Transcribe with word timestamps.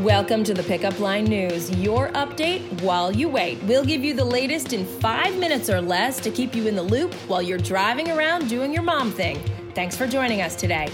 Welcome 0.00 0.44
to 0.44 0.54
the 0.54 0.62
Pickup 0.62 0.98
Line 0.98 1.24
News, 1.24 1.70
your 1.76 2.08
update 2.12 2.80
while 2.80 3.12
you 3.12 3.28
wait. 3.28 3.62
We'll 3.64 3.84
give 3.84 4.02
you 4.02 4.14
the 4.14 4.24
latest 4.24 4.72
in 4.72 4.86
five 4.86 5.36
minutes 5.36 5.68
or 5.68 5.82
less 5.82 6.18
to 6.20 6.30
keep 6.30 6.54
you 6.54 6.66
in 6.66 6.74
the 6.74 6.82
loop 6.82 7.12
while 7.28 7.42
you're 7.42 7.58
driving 7.58 8.10
around 8.10 8.48
doing 8.48 8.72
your 8.72 8.82
mom 8.82 9.10
thing. 9.10 9.38
Thanks 9.74 9.98
for 9.98 10.06
joining 10.06 10.40
us 10.40 10.56
today. 10.56 10.88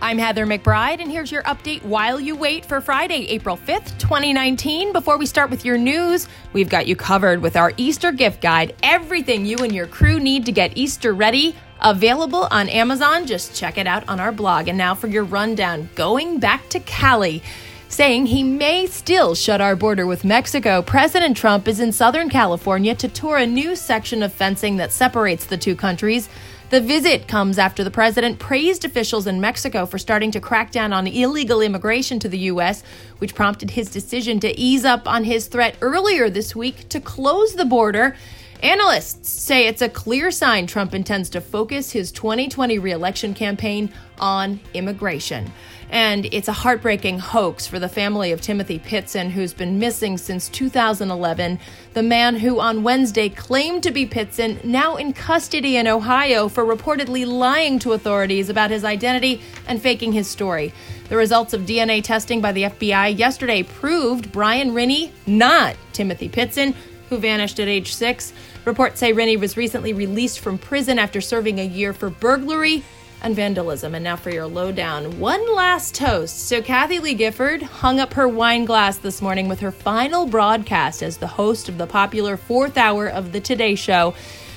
I'm 0.00 0.16
Heather 0.16 0.46
McBride, 0.46 1.02
and 1.02 1.10
here's 1.10 1.30
your 1.30 1.42
update 1.42 1.82
while 1.84 2.18
you 2.18 2.34
wait 2.36 2.64
for 2.64 2.80
Friday, 2.80 3.26
April 3.28 3.58
5th, 3.58 3.98
2019. 3.98 4.94
Before 4.94 5.18
we 5.18 5.26
start 5.26 5.50
with 5.50 5.62
your 5.62 5.76
news, 5.76 6.26
we've 6.54 6.70
got 6.70 6.86
you 6.86 6.96
covered 6.96 7.42
with 7.42 7.54
our 7.54 7.74
Easter 7.76 8.12
gift 8.12 8.40
guide 8.40 8.74
everything 8.82 9.44
you 9.44 9.58
and 9.58 9.74
your 9.74 9.86
crew 9.86 10.18
need 10.18 10.46
to 10.46 10.52
get 10.52 10.74
Easter 10.74 11.12
ready. 11.12 11.54
Available 11.82 12.48
on 12.50 12.70
Amazon. 12.70 13.26
Just 13.26 13.54
check 13.54 13.76
it 13.76 13.86
out 13.86 14.08
on 14.08 14.18
our 14.20 14.32
blog. 14.32 14.68
And 14.68 14.78
now 14.78 14.94
for 14.94 15.08
your 15.08 15.24
rundown 15.24 15.90
going 15.94 16.38
back 16.38 16.66
to 16.70 16.80
Cali 16.80 17.42
saying 17.88 18.26
he 18.26 18.42
may 18.42 18.86
still 18.86 19.34
shut 19.34 19.60
our 19.60 19.76
border 19.76 20.06
with 20.06 20.24
Mexico. 20.24 20.82
President 20.82 21.36
Trump 21.36 21.68
is 21.68 21.80
in 21.80 21.92
Southern 21.92 22.28
California 22.28 22.94
to 22.94 23.08
tour 23.08 23.36
a 23.36 23.46
new 23.46 23.76
section 23.76 24.22
of 24.22 24.32
fencing 24.32 24.76
that 24.76 24.92
separates 24.92 25.46
the 25.46 25.56
two 25.56 25.76
countries. 25.76 26.28
The 26.68 26.80
visit 26.80 27.28
comes 27.28 27.58
after 27.58 27.84
the 27.84 27.92
president 27.92 28.40
praised 28.40 28.84
officials 28.84 29.28
in 29.28 29.40
Mexico 29.40 29.86
for 29.86 29.98
starting 29.98 30.32
to 30.32 30.40
crack 30.40 30.72
down 30.72 30.92
on 30.92 31.06
illegal 31.06 31.60
immigration 31.60 32.18
to 32.18 32.28
the 32.28 32.38
U.S., 32.50 32.82
which 33.18 33.36
prompted 33.36 33.70
his 33.70 33.88
decision 33.88 34.40
to 34.40 34.58
ease 34.58 34.84
up 34.84 35.06
on 35.06 35.22
his 35.22 35.46
threat 35.46 35.76
earlier 35.80 36.28
this 36.28 36.56
week 36.56 36.88
to 36.88 37.00
close 37.00 37.54
the 37.54 37.64
border. 37.64 38.16
Analysts 38.62 39.28
say 39.28 39.66
it's 39.66 39.82
a 39.82 39.88
clear 39.88 40.30
sign 40.30 40.66
Trump 40.66 40.94
intends 40.94 41.28
to 41.30 41.40
focus 41.40 41.92
his 41.92 42.10
2020 42.12 42.78
reelection 42.78 43.34
campaign 43.34 43.92
on 44.18 44.60
immigration. 44.72 45.52
And 45.90 46.26
it's 46.32 46.48
a 46.48 46.52
heartbreaking 46.52 47.20
hoax 47.20 47.66
for 47.66 47.78
the 47.78 47.88
family 47.88 48.32
of 48.32 48.40
Timothy 48.40 48.78
Pitzen, 48.78 49.30
who's 49.30 49.52
been 49.52 49.78
missing 49.78 50.18
since 50.18 50.48
2011. 50.48 51.60
The 51.92 52.02
man 52.02 52.36
who 52.36 52.58
on 52.58 52.82
Wednesday 52.82 53.28
claimed 53.28 53.82
to 53.84 53.92
be 53.92 54.06
Pitzen, 54.06 54.64
now 54.64 54.96
in 54.96 55.12
custody 55.12 55.76
in 55.76 55.86
Ohio 55.86 56.48
for 56.48 56.64
reportedly 56.64 57.26
lying 57.26 57.78
to 57.80 57.92
authorities 57.92 58.48
about 58.48 58.70
his 58.70 58.84
identity 58.84 59.40
and 59.68 59.80
faking 59.80 60.12
his 60.12 60.26
story. 60.26 60.72
The 61.08 61.16
results 61.16 61.52
of 61.52 61.62
DNA 61.62 62.02
testing 62.02 62.40
by 62.40 62.50
the 62.50 62.64
FBI 62.64 63.16
yesterday 63.16 63.62
proved 63.62 64.32
Brian 64.32 64.70
Rini 64.72 65.12
not 65.26 65.76
Timothy 65.92 66.28
Pitzen, 66.28 66.74
who 67.08 67.18
vanished 67.18 67.60
at 67.60 67.68
age 67.68 67.94
six. 67.94 68.32
Reports 68.64 69.00
say 69.00 69.12
Rini 69.12 69.38
was 69.38 69.56
recently 69.56 69.92
released 69.92 70.40
from 70.40 70.58
prison 70.58 70.98
after 70.98 71.20
serving 71.20 71.60
a 71.60 71.64
year 71.64 71.92
for 71.92 72.10
burglary 72.10 72.82
and 73.22 73.34
vandalism. 73.34 73.94
And 73.94 74.04
now 74.04 74.16
for 74.16 74.30
your 74.30 74.46
lowdown. 74.46 75.18
One 75.18 75.54
last 75.54 75.94
toast. 75.94 76.48
So, 76.48 76.60
Kathie 76.62 76.98
Lee 76.98 77.14
Gifford 77.14 77.62
hung 77.62 77.98
up 77.98 78.14
her 78.14 78.28
wine 78.28 78.64
glass 78.64 78.98
this 78.98 79.22
morning 79.22 79.48
with 79.48 79.60
her 79.60 79.72
final 79.72 80.26
broadcast 80.26 81.02
as 81.02 81.16
the 81.16 81.26
host 81.26 81.68
of 81.68 81.78
the 81.78 81.86
popular 81.86 82.36
fourth 82.36 82.76
hour 82.76 83.08
of 83.08 83.32
The 83.32 83.40
Today 83.40 83.74
Show. 83.74 84.14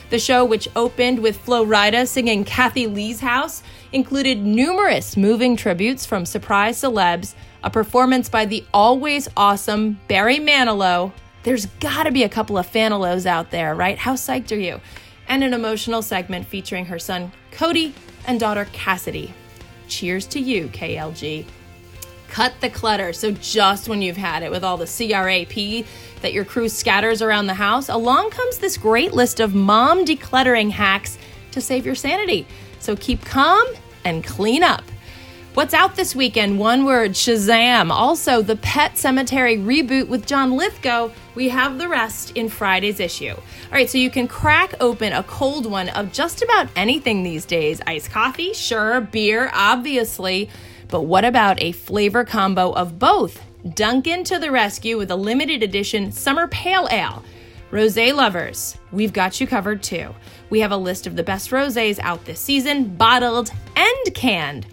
The 0.09 0.19
show, 0.19 0.43
which 0.43 0.67
opened 0.75 1.19
with 1.19 1.37
Flo 1.37 1.63
Rida 1.63 2.07
singing 2.07 2.43
Kathie 2.43 2.87
Lee's 2.87 3.19
House, 3.19 3.61
included 3.91 4.43
numerous 4.43 5.15
moving 5.15 5.55
tributes 5.55 6.05
from 6.05 6.25
surprise 6.25 6.81
celebs, 6.81 7.35
a 7.63 7.69
performance 7.69 8.27
by 8.27 8.45
the 8.45 8.63
always 8.73 9.27
awesome 9.37 9.99
Barry 10.07 10.37
Manilow. 10.37 11.11
There's 11.43 11.65
gotta 11.79 12.11
be 12.11 12.23
a 12.23 12.29
couple 12.29 12.57
of 12.57 12.69
Fanilows 12.69 13.25
out 13.25 13.51
there, 13.51 13.73
right? 13.73 13.97
How 13.97 14.13
psyched 14.13 14.51
are 14.51 14.59
you? 14.59 14.81
And 15.27 15.43
an 15.43 15.53
emotional 15.53 16.01
segment 16.01 16.47
featuring 16.47 16.85
her 16.85 16.99
son 16.99 17.31
Cody 17.51 17.93
and 18.25 18.39
daughter 18.39 18.67
Cassidy. 18.73 19.33
Cheers 19.87 20.25
to 20.27 20.39
you, 20.39 20.67
KLG. 20.67 21.45
Cut 22.29 22.53
the 22.61 22.69
clutter. 22.69 23.11
So, 23.13 23.31
just 23.31 23.89
when 23.89 24.01
you've 24.01 24.17
had 24.17 24.43
it 24.43 24.51
with 24.51 24.63
all 24.63 24.77
the 24.77 24.85
CRAP 24.85 25.85
that 26.21 26.33
your 26.33 26.45
crew 26.45 26.69
scatters 26.69 27.21
around 27.21 27.47
the 27.47 27.55
house, 27.55 27.89
along 27.89 28.29
comes 28.29 28.59
this 28.59 28.77
great 28.77 29.13
list 29.13 29.39
of 29.39 29.55
mom 29.55 30.05
decluttering 30.05 30.69
hacks 30.69 31.17
to 31.51 31.61
save 31.61 31.85
your 31.85 31.95
sanity. 31.95 32.45
So, 32.79 32.95
keep 32.95 33.25
calm 33.25 33.65
and 34.05 34.23
clean 34.23 34.61
up. 34.61 34.83
What's 35.59 35.73
out 35.73 35.97
this 35.97 36.15
weekend? 36.15 36.57
One 36.57 36.85
word 36.85 37.11
Shazam. 37.11 37.91
Also, 37.91 38.41
the 38.41 38.55
Pet 38.55 38.93
Sematary 38.93 39.61
reboot 39.61 40.07
with 40.07 40.25
John 40.25 40.55
Lithgow. 40.55 41.11
We 41.35 41.49
have 41.49 41.77
the 41.77 41.89
rest 41.89 42.31
in 42.37 42.47
Friday's 42.47 43.01
issue. 43.01 43.33
All 43.33 43.71
right, 43.73 43.89
so 43.89 43.97
you 43.97 44.09
can 44.09 44.29
crack 44.29 44.75
open 44.79 45.11
a 45.11 45.21
cold 45.23 45.65
one 45.65 45.89
of 45.89 46.13
just 46.13 46.41
about 46.41 46.69
anything 46.77 47.23
these 47.23 47.43
days 47.43 47.81
iced 47.85 48.09
coffee, 48.09 48.53
sure, 48.53 49.01
beer, 49.01 49.51
obviously. 49.53 50.49
But 50.87 51.01
what 51.01 51.25
about 51.25 51.61
a 51.61 51.73
flavor 51.73 52.23
combo 52.23 52.71
of 52.71 52.97
both? 52.97 53.43
Dunkin' 53.75 54.23
to 54.23 54.39
the 54.39 54.51
rescue 54.51 54.97
with 54.97 55.11
a 55.11 55.17
limited 55.17 55.61
edition 55.61 56.13
Summer 56.13 56.47
Pale 56.47 56.87
Ale. 56.89 57.21
Rose 57.69 57.97
lovers, 57.97 58.77
we've 58.93 59.11
got 59.11 59.41
you 59.41 59.45
covered 59.45 59.83
too. 59.83 60.15
We 60.49 60.61
have 60.61 60.71
a 60.71 60.77
list 60.77 61.05
of 61.05 61.17
the 61.17 61.23
best 61.23 61.51
roses 61.51 61.99
out 61.99 62.23
this 62.23 62.39
season, 62.39 62.95
bottled 62.95 63.51
and 63.75 64.15
canned. 64.15 64.65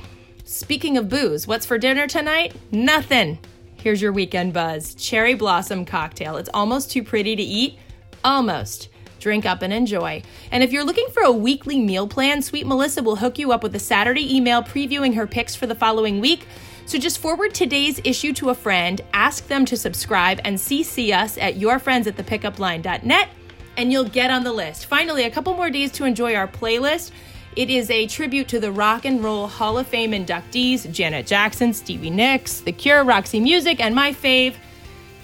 Speaking 0.49 0.97
of 0.97 1.09
booze, 1.09 1.49
what's 1.49 1.67
for 1.67 1.77
dinner 1.77 2.07
tonight? 2.07 2.55
Nothing. 2.71 3.41
Here's 3.79 4.01
your 4.01 4.13
weekend 4.13 4.53
buzz 4.53 4.95
cherry 4.95 5.35
blossom 5.35 5.85
cocktail. 5.85 6.37
It's 6.37 6.49
almost 6.55 6.89
too 6.89 7.03
pretty 7.03 7.35
to 7.35 7.43
eat. 7.43 7.81
Almost. 8.23 8.89
Drink 9.19 9.45
up 9.45 9.63
and 9.63 9.73
enjoy. 9.73 10.23
And 10.53 10.63
if 10.63 10.71
you're 10.71 10.85
looking 10.85 11.09
for 11.09 11.25
a 11.25 11.33
weekly 11.33 11.81
meal 11.81 12.07
plan, 12.07 12.43
Sweet 12.43 12.65
Melissa 12.65 13.03
will 13.03 13.17
hook 13.17 13.41
you 13.41 13.51
up 13.51 13.65
with 13.65 13.75
a 13.75 13.81
Saturday 13.81 14.37
email 14.37 14.63
previewing 14.63 15.17
her 15.17 15.27
picks 15.27 15.57
for 15.57 15.67
the 15.67 15.75
following 15.75 16.21
week. 16.21 16.47
So 16.87 16.97
just 16.97 17.19
forward 17.19 17.53
today's 17.53 18.01
issue 18.05 18.33
to 18.35 18.51
a 18.51 18.55
friend, 18.55 19.01
ask 19.13 19.49
them 19.49 19.65
to 19.65 19.77
subscribe, 19.77 20.41
and 20.45 20.57
CC 20.57 21.13
us 21.13 21.37
at 21.39 21.57
yourfriendsatthepickupline.net, 21.57 23.29
and 23.77 23.93
you'll 23.93 24.05
get 24.05 24.31
on 24.31 24.45
the 24.45 24.53
list. 24.53 24.87
Finally, 24.87 25.25
a 25.25 25.31
couple 25.31 25.55
more 25.55 25.71
days 25.71 25.91
to 25.91 26.05
enjoy 26.05 26.37
our 26.37 26.47
playlist. 26.47 27.11
It 27.57 27.71
is 27.71 27.89
a 27.91 28.07
tribute 28.07 28.49
to 28.49 28.61
the 28.61 28.71
Rock 28.71 29.07
and 29.07 29.25
Roll 29.25 29.47
Hall 29.47 29.79
of 29.79 29.87
Fame 29.87 30.11
inductees 30.13 30.93
Janet 30.93 31.27
Jackson, 31.27 31.73
Stevie 31.73 32.11
Nicks, 32.11 32.61
The 32.61 32.71
Cure, 32.71 33.03
Roxy 33.03 33.41
Music, 33.41 33.81
and 33.81 33.95
my 33.95 34.13
fave, 34.13 34.57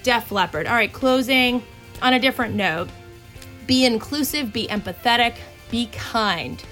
Def 0.03 0.32
Leppard. 0.32 0.66
All 0.66 0.72
right, 0.72 0.91
closing 0.91 1.62
on 2.00 2.15
a 2.15 2.19
different 2.19 2.54
note 2.54 2.88
be 3.66 3.84
inclusive, 3.84 4.50
be 4.50 4.66
empathetic, 4.69 5.34
be 5.71 5.88
kind. 5.92 6.65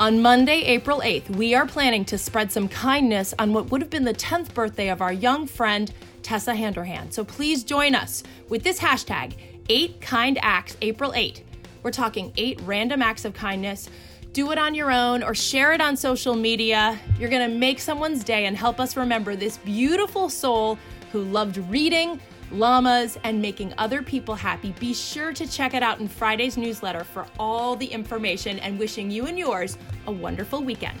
On 0.00 0.20
Monday, 0.20 0.62
April 0.62 1.00
8th, 1.00 1.30
we 1.36 1.54
are 1.54 1.64
planning 1.64 2.04
to 2.06 2.18
spread 2.18 2.50
some 2.50 2.66
kindness 2.66 3.34
on 3.38 3.52
what 3.52 3.70
would 3.70 3.82
have 3.82 3.90
been 3.90 4.04
the 4.04 4.12
10th 4.12 4.52
birthday 4.52 4.88
of 4.88 5.00
our 5.00 5.12
young 5.12 5.46
friend, 5.46 5.92
Tessa 6.24 6.54
Handerhan. 6.54 7.12
So 7.12 7.24
please 7.24 7.62
join 7.62 7.94
us 7.94 8.24
with 8.48 8.64
this 8.64 8.80
hashtag, 8.80 9.34
8 9.68 10.00
Kind 10.00 10.38
Acts 10.42 10.76
April 10.82 11.12
8. 11.14 11.44
We're 11.84 11.92
talking 11.92 12.32
8 12.36 12.60
random 12.62 13.00
acts 13.00 13.24
of 13.24 13.34
kindness 13.34 13.88
do 14.34 14.50
it 14.50 14.58
on 14.58 14.74
your 14.74 14.90
own 14.90 15.22
or 15.22 15.32
share 15.32 15.72
it 15.72 15.80
on 15.80 15.96
social 15.96 16.34
media. 16.34 16.98
You're 17.20 17.30
going 17.30 17.48
to 17.48 17.56
make 17.56 17.78
someone's 17.78 18.24
day 18.24 18.46
and 18.46 18.56
help 18.56 18.80
us 18.80 18.96
remember 18.96 19.36
this 19.36 19.58
beautiful 19.58 20.28
soul 20.28 20.76
who 21.12 21.22
loved 21.22 21.56
reading, 21.70 22.20
llamas, 22.50 23.16
and 23.22 23.40
making 23.40 23.72
other 23.78 24.02
people 24.02 24.34
happy. 24.34 24.74
Be 24.80 24.92
sure 24.92 25.32
to 25.32 25.46
check 25.46 25.72
it 25.72 25.84
out 25.84 26.00
in 26.00 26.08
Friday's 26.08 26.56
newsletter 26.56 27.04
for 27.04 27.26
all 27.38 27.76
the 27.76 27.86
information 27.86 28.58
and 28.58 28.76
wishing 28.76 29.08
you 29.08 29.26
and 29.26 29.38
yours 29.38 29.78
a 30.08 30.12
wonderful 30.12 30.64
weekend. 30.64 31.00